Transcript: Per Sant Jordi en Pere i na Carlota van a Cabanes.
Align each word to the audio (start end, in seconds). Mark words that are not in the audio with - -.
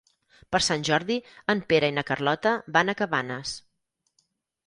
Per 0.53 0.59
Sant 0.67 0.85
Jordi 0.87 1.17
en 1.53 1.59
Pere 1.73 1.91
i 1.91 1.93
na 1.97 2.05
Carlota 2.09 2.53
van 2.77 2.89
a 2.89 2.95
Cabanes. 3.03 3.55